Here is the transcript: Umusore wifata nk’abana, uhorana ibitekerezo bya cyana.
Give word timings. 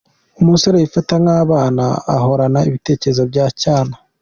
Umusore 0.41 0.75
wifata 0.77 1.15
nk’abana, 1.23 1.85
uhorana 2.15 2.59
ibitekerezo 2.69 3.23
bya 3.31 3.45
cyana. 3.61 3.93